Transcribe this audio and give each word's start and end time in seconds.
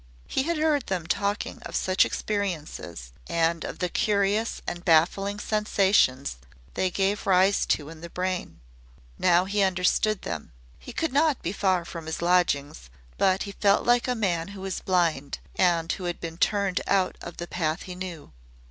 He 0.25 0.41
had 0.41 0.57
heard 0.57 0.87
them 0.87 1.05
talking 1.05 1.59
of 1.61 1.75
such 1.75 2.05
experiences, 2.05 3.11
and 3.29 3.63
of 3.63 3.77
the 3.77 3.87
curious 3.87 4.59
and 4.65 4.83
baffling 4.83 5.39
sensations 5.39 6.37
they 6.73 6.89
gave 6.89 7.27
rise 7.27 7.67
to 7.67 7.87
in 7.89 8.01
the 8.01 8.09
brain. 8.09 8.61
Now 9.19 9.45
he 9.45 9.61
understood 9.61 10.23
them. 10.23 10.53
He 10.79 10.91
could 10.91 11.13
not 11.13 11.43
be 11.43 11.51
far 11.51 11.85
from 11.85 12.07
his 12.07 12.19
lodgings, 12.19 12.89
but 13.19 13.43
he 13.43 13.51
felt 13.51 13.85
like 13.85 14.07
a 14.07 14.15
man 14.15 14.47
who 14.57 14.61
was 14.61 14.79
blind, 14.79 15.37
and 15.55 15.91
who 15.91 16.05
had 16.05 16.19
been 16.19 16.39
turned 16.39 16.81
out 16.87 17.15
of 17.21 17.37
the 17.37 17.45
path 17.45 17.83
he 17.83 17.93
knew. 17.93 18.33